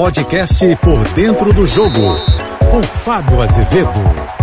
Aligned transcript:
podcast 0.00 0.64
Por 0.76 1.06
Dentro 1.08 1.52
do 1.52 1.66
Jogo, 1.66 2.16
com 2.70 2.82
Fábio 2.82 3.38
Azevedo. 3.42 4.00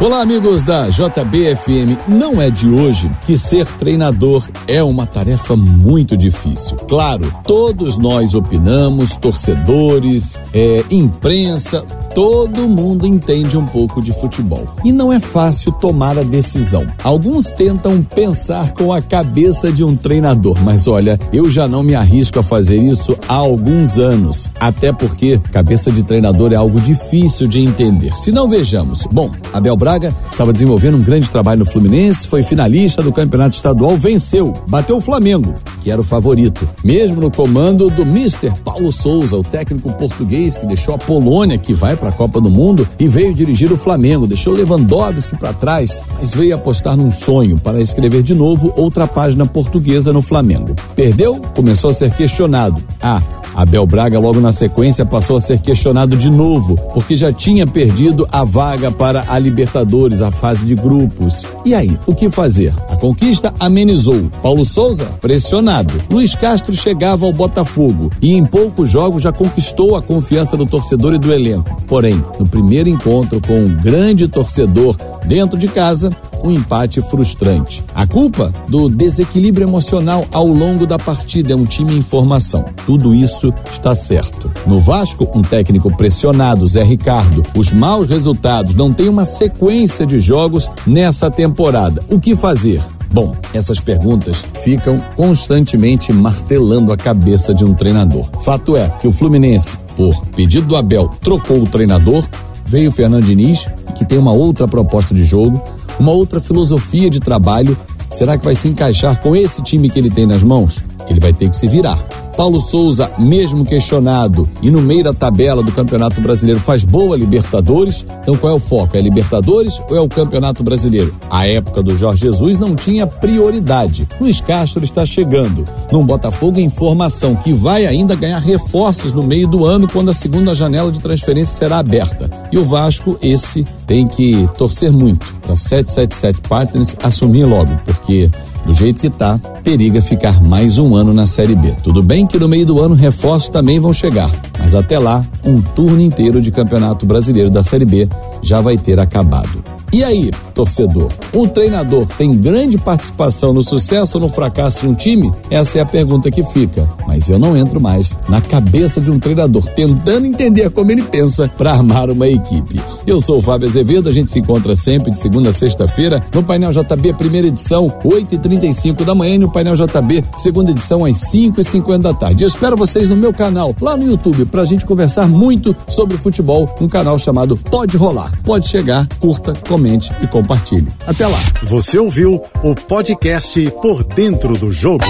Olá, 0.00 0.22
amigos 0.22 0.62
da 0.62 0.88
JBFM. 0.88 1.98
Não 2.06 2.40
é 2.40 2.48
de 2.48 2.68
hoje 2.68 3.10
que 3.26 3.36
ser 3.36 3.66
treinador 3.66 4.48
é 4.68 4.80
uma 4.80 5.06
tarefa 5.06 5.56
muito 5.56 6.16
difícil. 6.16 6.76
Claro, 6.88 7.30
todos 7.42 7.98
nós 7.98 8.32
opinamos, 8.32 9.16
torcedores, 9.16 10.40
é, 10.54 10.84
imprensa, 10.88 11.84
todo 12.14 12.68
mundo 12.68 13.06
entende 13.06 13.56
um 13.56 13.64
pouco 13.64 14.02
de 14.02 14.12
futebol. 14.12 14.66
E 14.84 14.92
não 14.92 15.12
é 15.12 15.20
fácil 15.20 15.72
tomar 15.72 16.18
a 16.18 16.22
decisão. 16.22 16.86
Alguns 17.02 17.50
tentam 17.50 18.02
pensar 18.02 18.72
com 18.72 18.92
a 18.92 19.00
cabeça 19.00 19.72
de 19.72 19.84
um 19.84 19.96
treinador, 19.96 20.58
mas 20.62 20.88
olha, 20.88 21.18
eu 21.32 21.48
já 21.48 21.68
não 21.68 21.82
me 21.82 21.94
arrisco 21.94 22.38
a 22.38 22.42
fazer 22.42 22.76
isso 22.76 23.16
há 23.28 23.34
alguns 23.34 23.98
anos. 23.98 24.50
Até 24.58 24.92
porque 24.92 25.38
cabeça 25.52 25.90
de 25.90 26.02
treinador 26.02 26.52
é 26.52 26.56
algo 26.56 26.80
difícil 26.80 27.46
de 27.46 27.60
entender. 27.60 28.16
Se 28.16 28.32
não 28.32 28.48
vejamos, 28.48 29.06
bom, 29.10 29.30
Abel 29.52 29.76
Braga 29.76 30.14
estava 30.30 30.52
desenvolvendo 30.52 30.96
um 30.96 31.02
grande 31.02 31.30
trabalho 31.30 31.60
no 31.60 31.66
Fluminense, 31.66 32.26
foi 32.26 32.42
finalista 32.42 33.02
do 33.02 33.12
campeonato 33.12 33.56
estadual, 33.56 33.96
venceu, 33.96 34.54
bateu 34.68 34.96
o 34.96 35.00
Flamengo, 35.00 35.54
que 35.82 35.90
era 35.90 36.00
o 36.00 36.04
favorito, 36.04 36.68
mesmo 36.84 37.20
no 37.20 37.30
comando 37.30 37.88
do 37.90 38.04
Mister 38.04 38.52
Paulo 38.64 38.90
Souza, 38.90 39.36
o 39.36 39.42
técnico 39.42 39.92
português 39.92 40.58
que 40.58 40.66
deixou 40.66 40.94
a 40.94 40.98
Polônia, 40.98 41.58
que 41.58 41.72
vai 41.74 41.96
para 42.00 42.08
a 42.08 42.12
Copa 42.12 42.40
do 42.40 42.50
Mundo, 42.50 42.88
e 42.98 43.06
veio 43.06 43.34
dirigir 43.34 43.70
o 43.70 43.76
Flamengo, 43.76 44.26
deixou 44.26 44.54
Lewandowski 44.54 45.36
para 45.36 45.52
trás, 45.52 46.02
mas 46.18 46.32
veio 46.32 46.56
apostar 46.56 46.96
num 46.96 47.10
sonho 47.10 47.58
para 47.58 47.80
escrever 47.80 48.22
de 48.22 48.34
novo 48.34 48.72
outra 48.76 49.06
página 49.06 49.44
portuguesa 49.46 50.12
no 50.12 50.22
Flamengo. 50.22 50.74
Perdeu, 50.96 51.40
começou 51.54 51.90
a 51.90 51.94
ser 51.94 52.10
questionado. 52.12 52.82
Ah, 53.00 53.22
Abel 53.54 53.86
Braga, 53.86 54.18
logo 54.18 54.40
na 54.40 54.52
sequência, 54.52 55.04
passou 55.04 55.36
a 55.36 55.40
ser 55.40 55.60
questionado 55.60 56.16
de 56.16 56.30
novo, 56.30 56.76
porque 56.94 57.16
já 57.16 57.32
tinha 57.32 57.66
perdido 57.66 58.26
a 58.30 58.44
vaga 58.44 58.90
para 58.90 59.24
a 59.28 59.38
Libertadores, 59.38 60.22
a 60.22 60.30
fase 60.30 60.64
de 60.64 60.74
grupos. 60.74 61.46
E 61.64 61.74
aí, 61.74 61.98
o 62.06 62.14
que 62.14 62.30
fazer? 62.30 62.72
A 62.88 62.96
conquista 62.96 63.52
amenizou. 63.58 64.30
Paulo 64.42 64.64
Souza, 64.64 65.06
pressionado. 65.20 65.92
Luiz 66.10 66.34
Castro 66.34 66.74
chegava 66.74 67.26
ao 67.26 67.32
Botafogo 67.32 68.10
e 68.22 68.34
em 68.34 68.44
poucos 68.44 68.88
jogos 68.88 69.22
já 69.22 69.32
conquistou 69.32 69.96
a 69.96 70.02
confiança 70.02 70.56
do 70.56 70.66
torcedor 70.66 71.14
e 71.14 71.18
do 71.18 71.32
elenco. 71.32 71.82
Porém, 71.90 72.24
no 72.38 72.46
primeiro 72.46 72.88
encontro 72.88 73.40
com 73.40 73.64
um 73.64 73.76
grande 73.76 74.28
torcedor 74.28 74.96
dentro 75.26 75.58
de 75.58 75.66
casa, 75.66 76.08
um 76.42 76.52
empate 76.52 77.00
frustrante. 77.00 77.82
A 77.92 78.06
culpa 78.06 78.52
do 78.68 78.88
desequilíbrio 78.88 79.66
emocional 79.66 80.24
ao 80.30 80.46
longo 80.46 80.86
da 80.86 81.00
partida 81.00 81.52
é 81.52 81.56
um 81.56 81.64
time 81.64 81.98
em 81.98 82.00
formação. 82.00 82.64
Tudo 82.86 83.12
isso 83.12 83.52
está 83.72 83.92
certo. 83.92 84.50
No 84.68 84.80
Vasco, 84.80 85.28
um 85.34 85.42
técnico 85.42 85.94
pressionado, 85.96 86.66
Zé 86.68 86.84
Ricardo. 86.84 87.42
Os 87.56 87.72
maus 87.72 88.08
resultados 88.08 88.72
não 88.72 88.92
têm 88.92 89.08
uma 89.08 89.24
sequência 89.24 90.06
de 90.06 90.20
jogos 90.20 90.70
nessa 90.86 91.28
temporada. 91.28 92.04
O 92.08 92.20
que 92.20 92.36
fazer? 92.36 92.80
Bom, 93.12 93.34
essas 93.52 93.80
perguntas 93.80 94.36
ficam 94.62 94.98
constantemente 95.16 96.12
martelando 96.12 96.92
a 96.92 96.96
cabeça 96.96 97.52
de 97.52 97.64
um 97.64 97.74
treinador. 97.74 98.24
Fato 98.42 98.76
é 98.76 98.88
que 98.88 99.08
o 99.08 99.10
Fluminense, 99.10 99.76
por 99.96 100.24
pedido 100.28 100.68
do 100.68 100.76
Abel, 100.76 101.10
trocou 101.20 101.60
o 101.60 101.66
treinador, 101.66 102.24
veio 102.64 102.90
o 102.90 102.92
Fernando 102.92 103.24
Diniz, 103.24 103.66
que 103.98 104.04
tem 104.04 104.16
uma 104.16 104.32
outra 104.32 104.68
proposta 104.68 105.12
de 105.12 105.24
jogo, 105.24 105.60
uma 105.98 106.12
outra 106.12 106.40
filosofia 106.40 107.10
de 107.10 107.18
trabalho. 107.18 107.76
Será 108.10 108.38
que 108.38 108.44
vai 108.44 108.54
se 108.54 108.68
encaixar 108.68 109.20
com 109.20 109.34
esse 109.34 109.60
time 109.62 109.90
que 109.90 109.98
ele 109.98 110.10
tem 110.10 110.26
nas 110.26 110.42
mãos? 110.42 110.78
Ele 111.08 111.18
vai 111.18 111.32
ter 111.32 111.50
que 111.50 111.56
se 111.56 111.66
virar. 111.66 111.98
Paulo 112.40 112.58
Souza, 112.58 113.10
mesmo 113.18 113.66
questionado 113.66 114.48
e 114.62 114.70
no 114.70 114.80
meio 114.80 115.04
da 115.04 115.12
tabela 115.12 115.62
do 115.62 115.70
Campeonato 115.72 116.22
Brasileiro, 116.22 116.58
faz 116.58 116.82
boa 116.82 117.14
Libertadores. 117.14 118.06
Então 118.22 118.34
qual 118.34 118.54
é 118.54 118.56
o 118.56 118.58
foco? 118.58 118.96
É 118.96 119.00
Libertadores 119.02 119.78
ou 119.90 119.94
é 119.94 120.00
o 120.00 120.08
Campeonato 120.08 120.62
Brasileiro? 120.62 121.14
A 121.28 121.46
época 121.46 121.82
do 121.82 121.98
Jorge 121.98 122.22
Jesus 122.22 122.58
não 122.58 122.74
tinha 122.74 123.06
prioridade. 123.06 124.08
Luiz 124.18 124.40
Castro 124.40 124.82
está 124.82 125.04
chegando 125.04 125.66
num 125.92 126.02
Botafogo 126.02 126.58
em 126.58 126.70
formação 126.70 127.36
que 127.36 127.52
vai 127.52 127.84
ainda 127.84 128.14
ganhar 128.14 128.38
reforços 128.38 129.12
no 129.12 129.22
meio 129.22 129.46
do 129.46 129.66
ano 129.66 129.86
quando 129.86 130.10
a 130.10 130.14
segunda 130.14 130.54
janela 130.54 130.90
de 130.90 130.98
transferência 130.98 131.54
será 131.54 131.76
aberta. 131.76 132.30
E 132.50 132.56
o 132.56 132.64
Vasco, 132.64 133.18
esse 133.20 133.64
tem 133.86 134.08
que 134.08 134.48
torcer 134.56 134.90
muito 134.90 135.26
para 135.42 135.56
777 135.56 136.48
Partners 136.48 136.96
assumir 137.02 137.44
logo, 137.44 137.76
porque 137.84 138.30
do 138.70 138.74
jeito 138.74 139.00
que 139.00 139.10
tá, 139.10 139.36
periga 139.64 140.00
ficar 140.00 140.40
mais 140.40 140.78
um 140.78 140.94
ano 140.94 141.12
na 141.12 141.26
Série 141.26 141.56
B. 141.56 141.74
Tudo 141.82 142.04
bem 142.04 142.24
que 142.24 142.38
no 142.38 142.48
meio 142.48 142.64
do 142.64 142.80
ano 142.80 142.94
reforços 142.94 143.48
também 143.48 143.80
vão 143.80 143.92
chegar, 143.92 144.30
mas 144.60 144.76
até 144.76 144.96
lá, 144.96 145.24
um 145.44 145.60
turno 145.60 146.00
inteiro 146.00 146.40
de 146.40 146.52
Campeonato 146.52 147.04
Brasileiro 147.04 147.50
da 147.50 147.64
Série 147.64 147.84
B 147.84 148.08
já 148.40 148.60
vai 148.60 148.78
ter 148.78 149.00
acabado. 149.00 149.59
E 149.92 150.04
aí, 150.04 150.30
torcedor, 150.54 151.08
um 151.34 151.48
treinador 151.48 152.06
tem 152.16 152.32
grande 152.32 152.78
participação 152.78 153.52
no 153.52 153.60
sucesso 153.60 154.18
ou 154.18 154.24
no 154.24 154.32
fracasso 154.32 154.82
de 154.82 154.86
um 154.86 154.94
time? 154.94 155.32
Essa 155.50 155.78
é 155.78 155.82
a 155.82 155.86
pergunta 155.86 156.30
que 156.30 156.44
fica. 156.44 156.88
Mas 157.08 157.28
eu 157.28 157.40
não 157.40 157.56
entro 157.56 157.80
mais 157.80 158.16
na 158.28 158.40
cabeça 158.40 159.00
de 159.00 159.10
um 159.10 159.18
treinador 159.18 159.66
tentando 159.74 160.26
entender 160.26 160.70
como 160.70 160.92
ele 160.92 161.02
pensa 161.02 161.50
para 161.56 161.72
armar 161.72 162.08
uma 162.08 162.28
equipe. 162.28 162.80
Eu 163.04 163.18
sou 163.18 163.38
o 163.38 163.42
Fábio 163.42 163.66
Azevedo, 163.66 164.08
a 164.08 164.12
gente 164.12 164.30
se 164.30 164.38
encontra 164.38 164.76
sempre 164.76 165.10
de 165.10 165.18
segunda 165.18 165.48
a 165.48 165.52
sexta-feira 165.52 166.20
no 166.32 166.44
Painel 166.44 166.70
JB, 166.70 167.14
primeira 167.14 167.48
edição, 167.48 167.88
8h35 168.04 169.04
da 169.04 169.14
manhã, 169.14 169.34
e 169.34 169.38
no 169.38 169.50
Painel 169.50 169.74
JB, 169.74 170.22
segunda 170.36 170.70
edição, 170.70 171.04
às 171.04 171.16
5h50 171.32 171.98
da 171.98 172.14
tarde. 172.14 172.44
Eu 172.44 172.48
espero 172.48 172.76
vocês 172.76 173.08
no 173.08 173.16
meu 173.16 173.32
canal, 173.32 173.74
lá 173.80 173.96
no 173.96 174.08
YouTube, 174.08 174.44
pra 174.44 174.64
gente 174.64 174.84
conversar 174.84 175.26
muito 175.26 175.74
sobre 175.88 176.16
futebol, 176.16 176.72
um 176.80 176.86
canal 176.86 177.18
chamado 177.18 177.56
Pode 177.56 177.96
Rolar. 177.96 178.30
Pode 178.44 178.68
chegar, 178.68 179.08
curta, 179.18 179.52
comente 179.68 179.79
comente 179.80 180.12
e 180.22 180.26
compartilhe. 180.26 180.88
Até 181.06 181.26
lá. 181.26 181.38
Você 181.62 181.98
ouviu 181.98 182.42
o 182.62 182.74
podcast 182.74 183.70
Por 183.82 184.04
Dentro 184.04 184.52
do 184.52 184.70
Jogo. 184.70 185.04